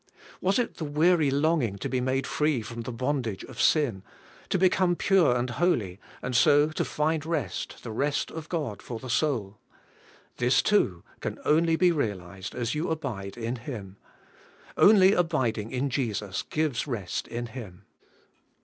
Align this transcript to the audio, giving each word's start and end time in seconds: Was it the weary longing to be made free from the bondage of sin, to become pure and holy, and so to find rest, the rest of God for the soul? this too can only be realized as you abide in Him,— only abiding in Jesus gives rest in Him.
Was 0.41 0.57
it 0.57 0.77
the 0.77 0.83
weary 0.83 1.29
longing 1.29 1.75
to 1.77 1.87
be 1.87 2.01
made 2.01 2.25
free 2.25 2.63
from 2.63 2.81
the 2.81 2.91
bondage 2.91 3.43
of 3.43 3.61
sin, 3.61 4.01
to 4.49 4.57
become 4.57 4.95
pure 4.95 5.35
and 5.35 5.47
holy, 5.47 5.99
and 6.23 6.35
so 6.35 6.69
to 6.71 6.83
find 6.83 7.23
rest, 7.23 7.83
the 7.83 7.91
rest 7.91 8.31
of 8.31 8.49
God 8.49 8.81
for 8.81 8.97
the 8.97 9.11
soul? 9.11 9.59
this 10.37 10.63
too 10.63 11.03
can 11.19 11.37
only 11.45 11.75
be 11.75 11.91
realized 11.91 12.55
as 12.55 12.73
you 12.73 12.89
abide 12.89 13.37
in 13.37 13.57
Him,— 13.57 13.97
only 14.75 15.13
abiding 15.13 15.69
in 15.69 15.91
Jesus 15.91 16.41
gives 16.49 16.87
rest 16.87 17.27
in 17.27 17.45
Him. 17.45 17.85